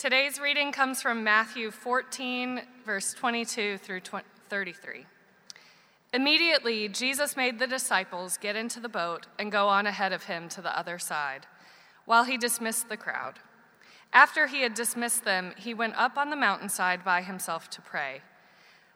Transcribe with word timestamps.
Today's 0.00 0.40
reading 0.40 0.72
comes 0.72 1.02
from 1.02 1.22
Matthew 1.22 1.70
14, 1.70 2.62
verse 2.86 3.12
22 3.12 3.76
through 3.76 4.00
33. 4.48 5.04
Immediately, 6.14 6.88
Jesus 6.88 7.36
made 7.36 7.58
the 7.58 7.66
disciples 7.66 8.38
get 8.38 8.56
into 8.56 8.80
the 8.80 8.88
boat 8.88 9.26
and 9.38 9.52
go 9.52 9.68
on 9.68 9.86
ahead 9.86 10.14
of 10.14 10.24
him 10.24 10.48
to 10.48 10.62
the 10.62 10.74
other 10.74 10.98
side, 10.98 11.44
while 12.06 12.24
he 12.24 12.38
dismissed 12.38 12.88
the 12.88 12.96
crowd. 12.96 13.40
After 14.10 14.46
he 14.46 14.62
had 14.62 14.72
dismissed 14.72 15.24
them, 15.24 15.52
he 15.58 15.74
went 15.74 15.96
up 15.96 16.16
on 16.16 16.30
the 16.30 16.34
mountainside 16.34 17.04
by 17.04 17.20
himself 17.20 17.68
to 17.68 17.82
pray. 17.82 18.22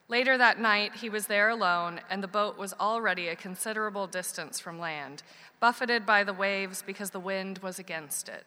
Later 0.08 0.38
that 0.38 0.58
night, 0.58 0.96
he 0.96 1.10
was 1.10 1.26
there 1.26 1.50
alone, 1.50 2.00
and 2.08 2.22
the 2.22 2.28
boat 2.28 2.56
was 2.56 2.72
already 2.80 3.28
a 3.28 3.36
considerable 3.36 4.06
distance 4.06 4.58
from 4.58 4.78
land, 4.78 5.22
buffeted 5.60 6.06
by 6.06 6.24
the 6.24 6.32
waves 6.32 6.82
because 6.82 7.10
the 7.10 7.20
wind 7.20 7.58
was 7.58 7.78
against 7.78 8.26
it. 8.26 8.46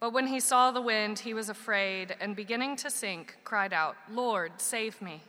But 0.00 0.12
when 0.12 0.28
he 0.28 0.40
saw 0.40 0.70
the 0.70 0.80
wind, 0.80 1.20
he 1.20 1.34
was 1.34 1.48
afraid, 1.48 2.14
and 2.20 2.36
beginning 2.36 2.76
to 2.76 2.90
sink, 2.90 3.36
cried 3.44 3.72
out, 3.72 3.96
Lord, 4.10 4.52
save 4.58 5.02
me. 5.02 5.22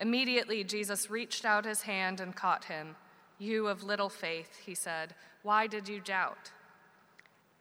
Immediately 0.00 0.64
Jesus 0.64 1.10
reached 1.10 1.44
out 1.44 1.64
his 1.64 1.82
hand 1.82 2.20
and 2.20 2.34
caught 2.34 2.64
him. 2.64 2.96
You 3.38 3.66
of 3.66 3.82
little 3.82 4.08
faith, 4.08 4.60
he 4.64 4.74
said, 4.74 5.14
why 5.46 5.68
did 5.68 5.88
you 5.88 6.00
doubt? 6.00 6.50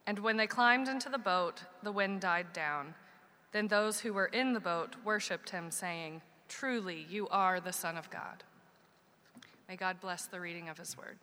And 0.07 0.17
when 0.17 0.37
they 0.37 0.47
climbed 0.47 0.87
into 0.87 1.07
the 1.07 1.19
boat, 1.19 1.61
the 1.83 1.91
wind 1.91 2.19
died 2.19 2.51
down. 2.51 2.95
Then 3.51 3.67
those 3.67 3.99
who 3.99 4.11
were 4.11 4.25
in 4.25 4.53
the 4.53 4.59
boat 4.59 4.95
worshiped 5.05 5.51
him, 5.51 5.69
saying, 5.69 6.23
Truly, 6.49 7.05
you 7.07 7.27
are 7.27 7.59
the 7.59 7.71
Son 7.71 7.95
of 7.95 8.09
God. 8.09 8.43
May 9.69 9.75
God 9.75 10.01
bless 10.01 10.25
the 10.25 10.39
reading 10.39 10.67
of 10.67 10.79
his 10.79 10.97
word. 10.97 11.19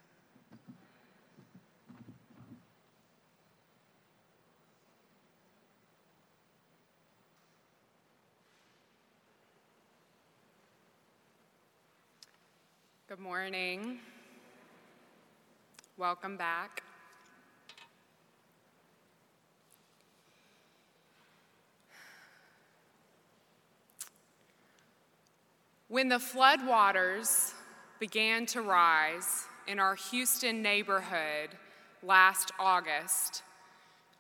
Good 13.13 13.21
morning. 13.21 13.99
Welcome 15.99 16.39
back. 16.39 16.83
When 25.89 26.09
the 26.09 26.17
floodwaters 26.17 27.53
began 28.01 28.47
to 28.47 28.63
rise 28.63 29.45
in 29.69 29.79
our 29.79 29.95
Houston 29.95 30.63
neighborhood 30.63 31.51
last 32.03 32.51
August, 32.59 33.43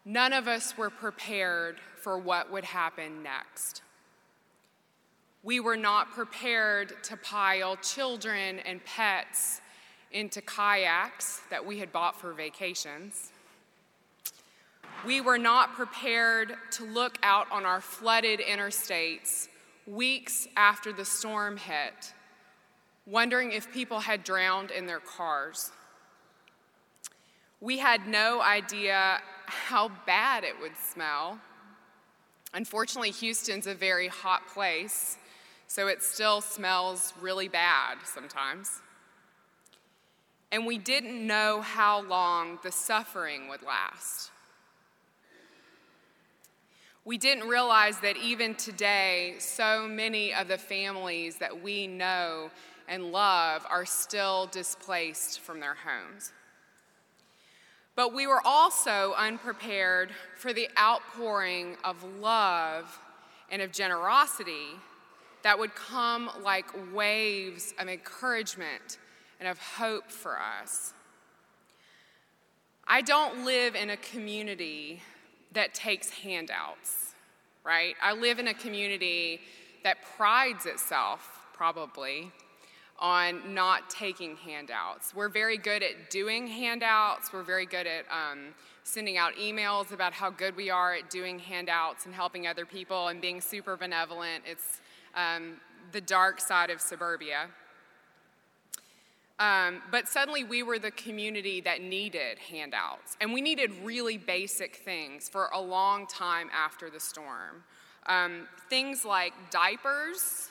none 0.05 0.35
of 0.35 0.47
us 0.49 0.77
were 0.77 0.91
prepared 0.91 1.77
for 2.03 2.19
what 2.19 2.53
would 2.53 2.65
happen 2.65 3.23
next. 3.23 3.81
We 5.45 5.59
were 5.59 5.77
not 5.77 6.13
prepared 6.13 7.03
to 7.05 7.17
pile 7.17 7.77
children 7.77 8.61
and 8.61 8.85
pets 8.85 9.61
into 10.13 10.41
kayaks 10.41 11.41
that 11.51 11.65
we 11.65 11.79
had 11.79 11.93
bought 11.93 12.21
for 12.21 12.33
vacations. 12.33 13.33
We 15.05 15.21
were 15.21 15.39
not 15.39 15.75
prepared 15.75 16.55
to 16.73 16.85
look 16.85 17.19
out 17.25 17.51
on 17.51 17.67
our 17.67 17.81
flooded 17.81 18.39
interstates 18.39 19.49
weeks 19.87 20.47
after 20.57 20.93
the 20.93 21.05
storm 21.05 21.57
hit, 21.57 22.15
wondering 23.05 23.51
if 23.51 23.73
people 23.73 23.99
had 23.99 24.23
drowned 24.23 24.71
in 24.71 24.87
their 24.87 25.01
cars. 25.01 25.73
We 27.61 27.79
had 27.79 28.07
no 28.07 28.41
idea 28.41 29.21
how 29.47 29.91
bad 30.07 30.45
it 30.45 30.61
would 30.61 30.77
smell. 30.77 31.41
Unfortunately, 32.55 33.11
Houston's 33.11 33.67
a 33.67 33.75
very 33.75 34.09
hot 34.09 34.47
place, 34.47 35.17
so 35.73 35.87
it 35.87 36.03
still 36.03 36.43
smells 36.43 37.15
really 37.19 37.49
bad 37.49 37.97
sometimes. 38.05 38.83
And 40.51 40.67
we 40.67 40.77
didn't 40.77 41.27
know 41.27 41.63
how 41.63 42.03
long 42.03 42.59
the 42.63 42.71
suffering 42.71 43.49
would 43.49 43.63
last. 43.63 44.33
We 47.07 47.17
didn't 47.17 47.49
realize 47.49 48.01
that 48.01 48.19
even 48.19 48.55
today, 48.55 49.37
so 49.39 49.89
many 49.89 50.35
of 50.35 50.47
the 50.47 50.59
families 50.59 51.39
that 51.39 51.63
we 51.63 51.87
know 51.87 52.51
and 52.87 53.11
love 53.11 53.65
are 53.71 53.87
still 53.87 54.49
displaced 54.53 55.41
from 55.41 55.59
their 55.59 55.77
homes. 55.87 56.35
But 57.97 58.13
we 58.13 58.27
were 58.27 58.47
also 58.47 59.15
unprepared 59.17 60.11
for 60.37 60.53
the 60.53 60.69
outpouring 60.79 61.79
of 61.83 62.05
love 62.21 63.01
and 63.51 63.63
of 63.63 63.73
generosity 63.73 64.77
that 65.43 65.59
would 65.59 65.75
come 65.75 66.31
like 66.43 66.67
waves 66.95 67.75
of 67.79 67.89
encouragement 67.89 68.99
and 69.41 69.49
of 69.49 69.59
hope 69.59 70.11
for 70.11 70.39
us. 70.39 70.95
I 72.87 73.01
don't 73.01 73.45
live 73.45 73.75
in 73.75 73.91
a 73.91 73.97
community 73.97 75.03
that 75.53 75.75
takes 75.75 76.11
handouts, 76.11 77.15
right? 77.65 77.95
I 78.03 78.13
live 78.13 78.39
in 78.39 78.49
a 78.49 78.55
community 78.55 79.41
that 79.85 79.99
prides 80.17 80.67
itself, 80.67 81.41
probably, 81.55 82.31
on 82.99 83.55
not 83.55 83.91
taking 83.91 84.37
handouts. 84.37 85.15
We're 85.15 85.29
very 85.29 85.59
good 85.59 85.83
at 85.83 86.11
doing 86.11 86.47
handouts, 86.47 87.33
we're 87.33 87.43
very 87.43 87.67
good 87.67 87.87
at 87.87 88.05
um, 88.11 88.55
sending 88.85 89.17
out 89.17 89.35
emails 89.35 89.93
about 89.93 90.13
how 90.13 90.31
good 90.31 90.57
we 90.57 90.71
are 90.71 90.95
at 90.95 91.11
doing 91.11 91.39
handouts 91.39 92.07
and 92.07 92.15
helping 92.15 92.47
other 92.47 92.65
people 92.65 93.09
and 93.09 93.21
being 93.21 93.41
super 93.41 93.77
benevolent. 93.77 94.45
It's 94.47 94.81
um, 95.15 95.61
the 95.93 96.01
dark 96.01 96.41
side 96.41 96.71
of 96.71 96.81
suburbia. 96.81 97.49
Um, 99.39 99.83
but 99.91 100.09
suddenly 100.09 100.45
we 100.45 100.63
were 100.63 100.79
the 100.79 100.93
community 100.93 101.61
that 101.63 101.81
needed 101.81 102.39
handouts, 102.39 103.17
and 103.21 103.33
we 103.33 103.41
needed 103.41 103.73
really 103.83 104.17
basic 104.17 104.77
things 104.77 105.29
for 105.29 105.49
a 105.53 105.61
long 105.61 106.07
time 106.07 106.49
after 106.55 106.91
the 106.91 107.01
storm. 107.01 107.65
Um, 108.07 108.47
things 108.69 109.05
like 109.05 109.33
diapers 109.51 110.51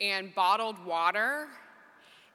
and 0.00 0.34
bottled 0.34 0.82
water 0.84 1.48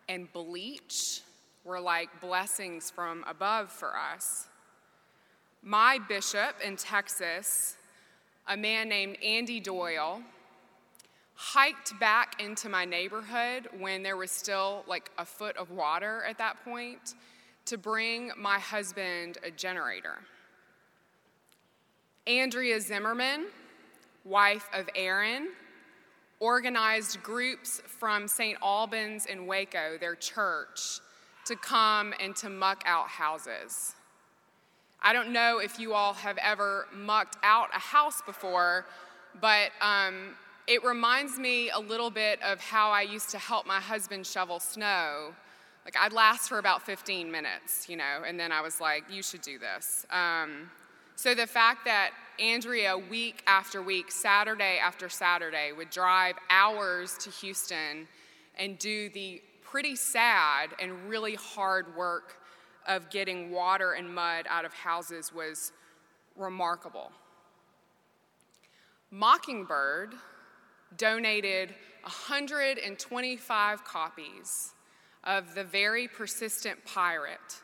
and 0.08 0.32
bleach 0.34 1.22
were 1.64 1.80
like 1.80 2.22
blessings 2.22 2.92
from 2.92 3.24
above 3.28 3.72
for 3.72 3.94
us. 3.98 4.48
My 5.64 5.98
bishop 6.08 6.58
in 6.64 6.76
Texas, 6.76 7.76
a 8.48 8.56
man 8.56 8.88
named 8.88 9.18
Andy 9.24 9.60
Doyle, 9.60 10.22
hiked 11.36 12.00
back 12.00 12.42
into 12.42 12.70
my 12.70 12.86
neighborhood 12.86 13.68
when 13.78 14.02
there 14.02 14.18
was 14.18 14.32
still 14.32 14.84
like 14.88 15.12
a 15.18 15.26
foot 15.26 15.56
of 15.58 15.70
water 15.70 16.24
at 16.28 16.38
that 16.38 16.64
point 16.64 17.14
to 17.66 17.78
bring 17.78 18.32
my 18.38 18.58
husband 18.58 19.38
a 19.44 19.52
generator. 19.52 20.20
Andrea 22.26 22.80
Zimmerman, 22.80 23.48
wife 24.24 24.70
of 24.74 24.90
Aaron, 24.96 25.50
organized 26.40 27.22
groups 27.22 27.82
from 27.86 28.28
St. 28.28 28.58
Albans 28.62 29.28
and 29.30 29.48
Waco, 29.48 29.98
their 30.00 30.16
church, 30.16 31.00
to 31.46 31.56
come 31.56 32.14
and 32.20 32.36
to 32.38 32.50
muck 32.50 32.84
out 32.86 33.08
houses. 33.08 33.94
I 35.02 35.14
don't 35.14 35.32
know 35.32 35.60
if 35.60 35.80
you 35.80 35.94
all 35.94 36.14
have 36.14 36.38
ever 36.40 36.88
mucked 36.94 37.38
out 37.44 37.70
a 37.76 37.80
house 37.80 38.22
before, 38.26 38.86
but 39.40 39.70
um, 39.82 40.36
it 40.68 40.84
reminds 40.84 41.38
me 41.38 41.70
a 41.70 41.80
little 41.80 42.10
bit 42.10 42.42
of 42.42 42.60
how 42.60 42.90
I 42.90 43.02
used 43.02 43.30
to 43.32 43.38
help 43.38 43.68
my 43.68 43.80
husband 43.80 44.26
shovel 44.26 44.60
snow. 44.60 45.34
Like, 45.84 45.96
I'd 45.98 46.14
last 46.14 46.50
for 46.50 46.58
about 46.58 46.82
15 46.82 47.30
minutes, 47.30 47.88
you 47.88 47.96
know, 47.96 48.24
and 48.26 48.40
then 48.40 48.52
I 48.52 48.62
was 48.62 48.82
like, 48.82 49.04
you 49.12 49.22
should 49.22 49.42
do 49.42 49.60
this. 49.60 50.06
Um, 50.10 50.72
so 51.16 51.36
the 51.36 51.46
fact 51.46 51.86
that 51.86 52.12
Andrea, 52.40 52.98
week 52.98 53.44
after 53.46 53.82
week, 53.82 54.12
Saturday 54.12 54.80
after 54.84 55.08
Saturday, 55.08 55.72
would 55.72 55.92
drive 55.92 56.36
hours 56.50 57.16
to 57.20 57.30
Houston 57.30 58.08
and 58.58 58.80
do 58.80 59.10
the 59.10 59.42
pretty 59.64 59.96
sad 59.96 60.72
and 60.80 61.08
really 61.08 61.36
hard 61.36 61.96
work 61.96 62.38
of 62.88 63.10
getting 63.10 63.52
water 63.52 63.94
and 63.94 64.14
mud 64.14 64.46
out 64.50 64.66
of 64.66 64.74
houses 64.74 65.32
was 65.34 65.72
remarkable. 66.36 67.12
Mockingbird 69.12 70.16
donated 70.98 71.74
125 72.04 73.84
copies 73.84 74.74
of 75.24 75.56
The 75.56 75.64
Very 75.64 76.08
Persistent 76.08 76.84
Pirate 76.86 77.62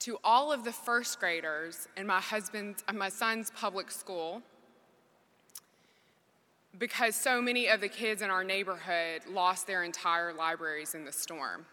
to 0.00 0.18
all 0.22 0.52
of 0.52 0.64
the 0.64 0.72
first 0.72 1.18
graders 1.18 1.88
in 1.96 2.06
my 2.06 2.20
husband's 2.20 2.84
uh, 2.86 2.92
my 2.92 3.08
son's 3.08 3.50
public 3.50 3.90
school 3.90 4.42
because 6.78 7.16
so 7.16 7.42
many 7.42 7.66
of 7.66 7.80
the 7.80 7.88
kids 7.88 8.22
in 8.22 8.30
our 8.30 8.44
neighborhood 8.44 9.22
lost 9.28 9.66
their 9.66 9.82
entire 9.82 10.32
libraries 10.32 10.94
in 10.94 11.04
the 11.04 11.12
storm. 11.12 11.66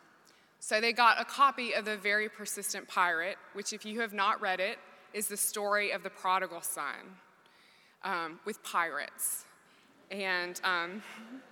So 0.60 0.82
they 0.82 0.94
got 0.94 1.22
a 1.22 1.26
copy 1.26 1.74
of 1.74 1.86
The 1.86 1.98
Very 1.98 2.28
Persistent 2.28 2.88
Pirate, 2.88 3.38
which, 3.54 3.72
if 3.72 3.86
you 3.86 4.00
have 4.02 4.14
not 4.14 4.42
read 4.42 4.60
it, 4.60 4.80
is 5.14 5.28
the 5.28 5.38
story 5.38 5.92
of 5.92 6.02
the 6.02 6.10
prodigal 6.10 6.62
son 6.62 7.20
um, 8.04 8.40
with 8.46 8.64
pirates. 8.64 9.46
And 10.12 10.60
um, 10.64 11.02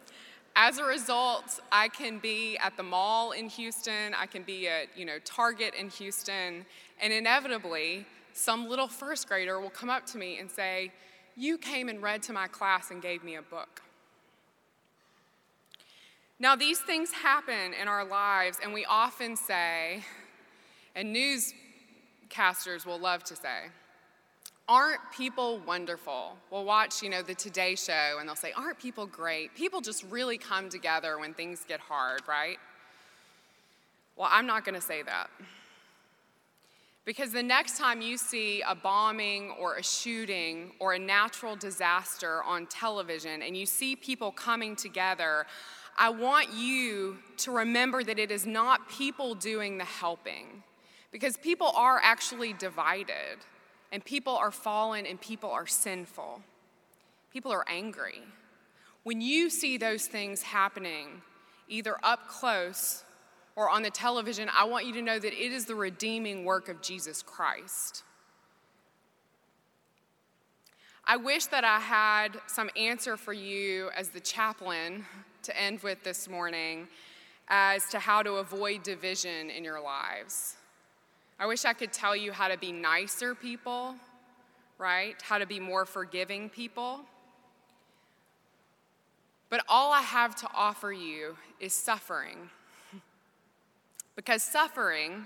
as 0.56 0.78
a 0.78 0.84
result, 0.84 1.60
I 1.72 1.88
can 1.90 2.20
be 2.20 2.58
at 2.58 2.78
the 2.78 2.84
mall 2.84 3.32
in 3.32 3.50
Houston, 3.50 4.14
I 4.14 4.26
can 4.26 4.44
be 4.44 4.68
at, 4.68 4.88
you 4.96 5.06
know, 5.06 5.18
Target 5.26 5.74
in 5.74 5.90
Houston, 5.90 6.66
and 7.02 7.14
inevitably, 7.14 8.06
some 8.34 8.68
little 8.68 8.88
first 8.88 9.28
grader 9.28 9.60
will 9.60 9.70
come 9.70 9.90
up 9.90 10.06
to 10.08 10.18
me 10.18 10.40
and 10.40 10.50
say, 10.50 10.92
You 11.36 11.58
came 11.58 11.90
and 11.90 12.02
read 12.02 12.24
to 12.24 12.34
my 12.34 12.48
class 12.48 12.92
and 12.92 13.02
gave 13.02 13.24
me 13.24 13.36
a 13.36 13.42
book. 13.42 13.82
Now, 16.40 16.56
these 16.56 16.80
things 16.80 17.12
happen 17.12 17.74
in 17.80 17.88
our 17.88 18.04
lives, 18.04 18.58
and 18.62 18.74
we 18.74 18.86
often 18.86 19.36
say, 19.36 20.04
and 20.96 21.16
newscasters 21.16 22.86
will 22.86 23.00
love 23.00 23.24
to 23.26 23.36
say, 23.36 23.70
Aren't 24.70 25.02
people 25.16 25.60
wonderful? 25.68 26.38
We'll 26.50 26.64
watch, 26.64 27.04
you 27.04 27.10
know, 27.10 27.22
the 27.22 27.36
Today 27.36 27.76
Show 27.76 28.18
and 28.20 28.28
they'll 28.28 28.36
say, 28.36 28.54
Aren't 28.54 28.80
people 28.80 29.06
great? 29.06 29.54
People 29.56 29.82
just 29.82 30.06
really 30.10 30.38
come 30.38 30.70
together 30.70 31.20
when 31.20 31.34
things 31.34 31.66
get 31.68 31.82
hard, 31.82 32.22
right? 32.28 32.58
Well, 34.16 34.30
I'm 34.32 34.46
not 34.46 34.64
going 34.64 34.76
to 34.76 34.82
say 34.82 35.02
that. 35.04 35.30
Because 37.06 37.34
the 37.34 37.44
next 37.44 37.78
time 37.78 38.00
you 38.00 38.18
see 38.18 38.62
a 38.62 38.74
bombing 38.74 39.52
or 39.60 39.76
a 39.76 39.84
shooting 39.84 40.72
or 40.80 40.94
a 40.94 41.00
natural 41.00 41.58
disaster 41.58 42.42
on 42.44 42.66
television 42.68 43.42
and 43.42 43.58
you 43.58 43.66
see 43.66 43.98
people 43.98 44.32
coming 44.32 44.78
together, 44.78 45.46
I 45.98 46.10
want 46.10 46.54
you 46.54 47.18
to 47.40 47.52
remember 47.52 48.04
that 48.06 48.18
it 48.18 48.32
is 48.32 48.46
not 48.46 48.88
people 48.88 49.36
doing 49.36 49.78
the 49.78 49.84
helping. 49.84 50.64
Because 51.12 51.36
people 51.36 51.74
are 51.76 52.00
actually 52.02 52.54
divided 52.54 53.38
and 53.94 54.04
people 54.04 54.36
are 54.36 54.52
fallen 54.52 55.06
and 55.06 55.22
people 55.22 55.52
are 55.52 55.68
sinful. 55.68 56.42
People 57.32 57.52
are 57.54 57.64
angry. 57.70 58.24
When 59.04 59.22
you 59.22 59.52
see 59.52 59.78
those 59.78 60.08
things 60.08 60.42
happening, 60.42 61.22
either 61.70 61.96
up 62.02 62.28
close 62.28 63.04
or 63.56 63.70
on 63.70 63.84
the 63.84 63.92
television, 63.92 64.50
I 64.52 64.64
want 64.64 64.88
you 64.88 64.94
to 64.94 65.02
know 65.02 65.20
that 65.20 65.32
it 65.32 65.52
is 65.52 65.66
the 65.66 65.76
redeeming 65.76 66.44
work 66.44 66.70
of 66.70 66.82
Jesus 66.82 67.22
Christ. 67.22 68.04
I 71.06 71.18
wish 71.18 71.46
that 71.48 71.64
I 71.64 71.80
had 71.80 72.40
some 72.48 72.72
answer 72.76 73.16
for 73.16 73.34
you 73.34 73.92
as 73.96 74.10
the 74.10 74.22
chaplain 74.22 75.06
to 75.44 75.62
end 75.62 75.84
with 75.84 76.04
this 76.04 76.28
morning 76.28 76.88
as 77.48 77.88
to 77.90 78.00
how 78.00 78.24
to 78.24 78.36
avoid 78.36 78.82
division 78.82 79.52
in 79.52 79.64
your 79.64 79.82
lives. 79.82 80.56
I 81.40 81.46
wish 81.46 81.66
I 81.66 81.74
could 81.74 81.92
tell 81.92 82.16
you 82.16 82.32
how 82.32 82.48
to 82.48 82.58
be 82.58 82.72
nicer 82.72 83.36
people, 83.36 83.96
right? 84.78 85.16
How 85.22 85.38
to 85.38 85.46
be 85.46 85.60
more 85.60 85.86
forgiving 85.86 86.50
people. 86.50 87.02
But 89.50 89.64
all 89.68 89.92
I 89.92 90.02
have 90.02 90.36
to 90.38 90.48
offer 90.54 90.92
you 90.92 91.38
is 91.60 91.74
suffering. 91.74 92.50
because 94.16 94.44
suffering 94.44 95.26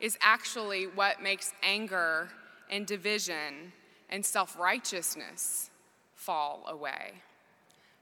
is 0.00 0.16
actually 0.20 0.84
what 0.84 1.22
makes 1.22 1.52
anger 1.62 2.28
and 2.70 2.86
division 2.86 3.72
and 4.08 4.24
self 4.24 4.58
righteousness 4.58 5.70
fall 6.14 6.64
away. 6.68 7.22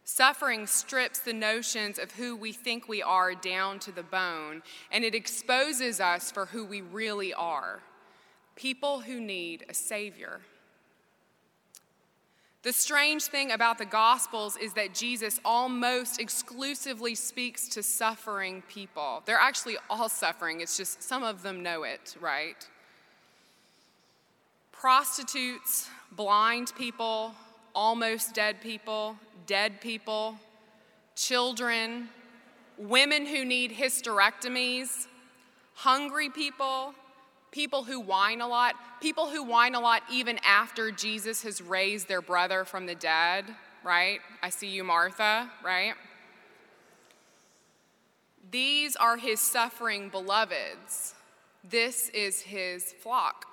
Suffering 0.04 0.66
strips 0.66 1.18
the 1.18 1.32
notions 1.32 1.98
of 1.98 2.12
who 2.12 2.36
we 2.36 2.52
think 2.52 2.88
we 2.88 3.02
are 3.02 3.34
down 3.34 3.78
to 3.80 3.92
the 3.92 4.02
bone, 4.02 4.62
and 4.92 5.02
it 5.02 5.14
exposes 5.14 5.98
us 5.98 6.30
for 6.30 6.46
who 6.46 6.64
we 6.64 6.80
really 6.80 7.32
are 7.32 7.80
people 8.56 9.00
who 9.00 9.20
need 9.20 9.64
a 9.68 9.74
Savior. 9.74 10.40
The 12.62 12.72
strange 12.72 13.24
thing 13.24 13.50
about 13.50 13.78
the 13.78 13.84
Gospels 13.84 14.56
is 14.56 14.72
that 14.74 14.94
Jesus 14.94 15.38
almost 15.44 16.18
exclusively 16.18 17.14
speaks 17.14 17.68
to 17.68 17.82
suffering 17.82 18.62
people. 18.68 19.22
They're 19.26 19.36
actually 19.36 19.76
all 19.90 20.08
suffering, 20.08 20.60
it's 20.60 20.76
just 20.76 21.02
some 21.02 21.22
of 21.22 21.42
them 21.42 21.62
know 21.62 21.82
it, 21.82 22.16
right? 22.20 22.66
Prostitutes, 24.72 25.88
blind 26.12 26.72
people, 26.76 27.34
almost 27.74 28.34
dead 28.34 28.60
people, 28.60 29.16
dead 29.46 29.80
people, 29.80 30.36
children, 31.16 32.08
women 32.78 33.26
who 33.26 33.44
need 33.44 33.72
hysterectomies, 33.72 35.06
hungry 35.74 36.30
people, 36.30 36.94
people 37.50 37.84
who 37.84 38.00
whine 38.00 38.40
a 38.40 38.48
lot, 38.48 38.74
people 39.00 39.28
who 39.28 39.44
whine 39.44 39.74
a 39.74 39.80
lot 39.80 40.02
even 40.10 40.38
after 40.44 40.90
Jesus 40.90 41.42
has 41.42 41.60
raised 41.60 42.08
their 42.08 42.22
brother 42.22 42.64
from 42.64 42.86
the 42.86 42.94
dead, 42.94 43.44
right? 43.84 44.20
I 44.42 44.50
see 44.50 44.68
you, 44.68 44.82
Martha, 44.84 45.50
right? 45.64 45.94
These 48.50 48.96
are 48.96 49.16
his 49.16 49.40
suffering 49.40 50.10
beloveds. 50.10 51.14
This 51.62 52.08
is 52.10 52.40
his 52.40 52.92
flock. 52.92 53.46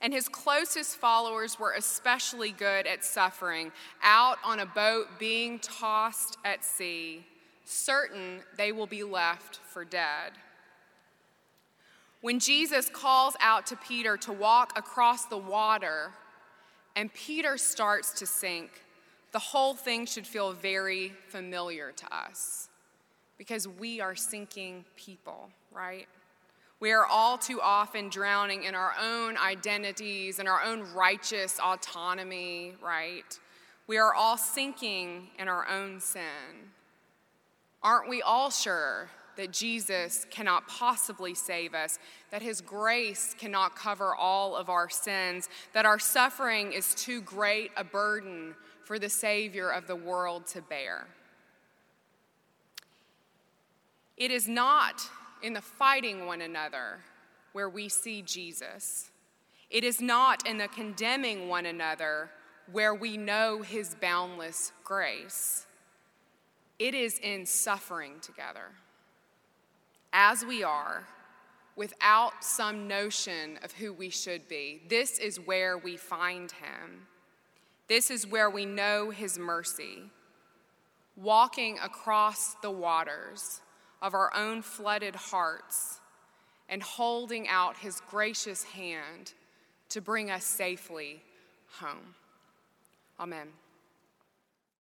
And 0.00 0.14
his 0.14 0.28
closest 0.28 0.96
followers 0.96 1.58
were 1.58 1.72
especially 1.72 2.52
good 2.52 2.86
at 2.86 3.04
suffering, 3.04 3.70
out 4.02 4.38
on 4.44 4.60
a 4.60 4.66
boat 4.66 5.06
being 5.18 5.58
tossed 5.58 6.38
at 6.44 6.64
sea, 6.64 7.26
certain 7.64 8.40
they 8.56 8.72
will 8.72 8.86
be 8.86 9.02
left 9.02 9.56
for 9.56 9.84
dead. 9.84 10.32
When 12.22 12.38
Jesus 12.38 12.90
calls 12.90 13.34
out 13.40 13.66
to 13.66 13.76
Peter 13.76 14.16
to 14.18 14.32
walk 14.32 14.78
across 14.78 15.24
the 15.26 15.38
water 15.38 16.12
and 16.96 17.12
Peter 17.12 17.56
starts 17.56 18.12
to 18.18 18.26
sink, 18.26 18.70
the 19.32 19.38
whole 19.38 19.74
thing 19.74 20.06
should 20.06 20.26
feel 20.26 20.52
very 20.52 21.12
familiar 21.28 21.92
to 21.92 22.14
us 22.14 22.68
because 23.38 23.66
we 23.66 24.00
are 24.00 24.14
sinking 24.14 24.84
people, 24.96 25.48
right? 25.72 26.08
We 26.80 26.92
are 26.92 27.04
all 27.04 27.36
too 27.36 27.60
often 27.60 28.08
drowning 28.08 28.64
in 28.64 28.74
our 28.74 28.94
own 28.98 29.36
identities 29.36 30.38
and 30.38 30.48
our 30.48 30.62
own 30.62 30.90
righteous 30.94 31.60
autonomy, 31.62 32.74
right? 32.82 33.38
We 33.86 33.98
are 33.98 34.14
all 34.14 34.38
sinking 34.38 35.28
in 35.38 35.46
our 35.46 35.68
own 35.68 36.00
sin. 36.00 36.22
Aren't 37.82 38.08
we 38.08 38.22
all 38.22 38.50
sure 38.50 39.10
that 39.36 39.52
Jesus 39.52 40.26
cannot 40.30 40.68
possibly 40.68 41.34
save 41.34 41.74
us, 41.74 41.98
that 42.30 42.40
his 42.40 42.62
grace 42.62 43.34
cannot 43.38 43.76
cover 43.76 44.14
all 44.14 44.56
of 44.56 44.70
our 44.70 44.88
sins, 44.88 45.50
that 45.74 45.84
our 45.84 45.98
suffering 45.98 46.72
is 46.72 46.94
too 46.94 47.20
great 47.20 47.72
a 47.76 47.84
burden 47.84 48.54
for 48.84 48.98
the 48.98 49.08
Savior 49.08 49.70
of 49.70 49.86
the 49.86 49.96
world 49.96 50.46
to 50.46 50.62
bear? 50.62 51.06
It 54.16 54.30
is 54.30 54.48
not 54.48 55.02
in 55.42 55.52
the 55.52 55.60
fighting 55.60 56.26
one 56.26 56.40
another 56.40 56.98
where 57.52 57.68
we 57.68 57.88
see 57.88 58.22
Jesus. 58.22 59.10
It 59.70 59.84
is 59.84 60.00
not 60.00 60.46
in 60.46 60.58
the 60.58 60.68
condemning 60.68 61.48
one 61.48 61.66
another 61.66 62.30
where 62.72 62.94
we 62.94 63.16
know 63.16 63.62
his 63.62 63.94
boundless 64.00 64.72
grace. 64.84 65.66
It 66.78 66.94
is 66.94 67.18
in 67.18 67.46
suffering 67.46 68.14
together, 68.20 68.70
as 70.12 70.44
we 70.44 70.62
are, 70.62 71.06
without 71.76 72.42
some 72.42 72.88
notion 72.88 73.58
of 73.62 73.72
who 73.72 73.92
we 73.92 74.10
should 74.10 74.48
be. 74.48 74.82
This 74.88 75.18
is 75.18 75.38
where 75.38 75.78
we 75.78 75.96
find 75.96 76.50
him. 76.50 77.06
This 77.86 78.10
is 78.10 78.26
where 78.26 78.50
we 78.50 78.66
know 78.66 79.10
his 79.10 79.38
mercy. 79.38 80.10
Walking 81.16 81.78
across 81.78 82.54
the 82.62 82.70
waters 82.70 83.60
of 84.02 84.14
our 84.14 84.34
own 84.34 84.62
flooded 84.62 85.14
hearts 85.14 86.00
and 86.68 86.82
holding 86.82 87.48
out 87.48 87.76
his 87.76 88.00
gracious 88.08 88.62
hand 88.62 89.32
to 89.88 90.00
bring 90.00 90.30
us 90.30 90.44
safely 90.44 91.22
home. 91.78 92.14
Amen. 93.18 93.48